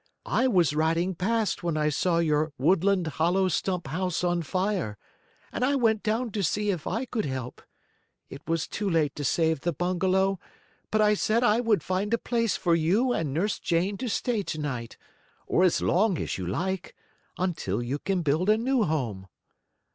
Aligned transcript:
"I 0.25 0.47
was 0.47 0.73
riding 0.73 1.13
past 1.13 1.61
when 1.61 1.77
I 1.77 1.89
saw 1.89 2.17
your 2.17 2.53
Woodland 2.57 3.05
hollow 3.05 3.49
stump 3.49 3.85
house 3.85 4.23
on 4.23 4.41
fire, 4.41 4.97
and 5.51 5.63
I 5.63 5.75
went 5.75 6.01
down 6.01 6.31
to 6.31 6.41
see 6.41 6.71
if 6.71 6.87
I 6.87 7.05
could 7.05 7.25
help. 7.25 7.61
It 8.27 8.41
was 8.47 8.65
too 8.67 8.89
late 8.89 9.13
to 9.15 9.23
save 9.23 9.61
the 9.61 9.71
bungalow, 9.73 10.39
but 10.89 11.01
I 11.01 11.13
said 11.13 11.43
I 11.43 11.59
would 11.59 11.83
find 11.83 12.11
a 12.15 12.17
place 12.17 12.57
for 12.57 12.73
you 12.73 13.13
and 13.13 13.31
Nurse 13.31 13.59
Jane 13.59 13.95
to 13.97 14.09
stay 14.09 14.41
to 14.41 14.59
night, 14.59 14.97
or 15.45 15.63
as 15.63 15.83
long 15.83 16.17
as 16.17 16.35
you 16.35 16.47
like, 16.47 16.95
until 17.37 17.83
you 17.83 17.99
can 17.99 18.23
build 18.23 18.49
a 18.49 18.57
new 18.57 18.81
home." 18.81 19.27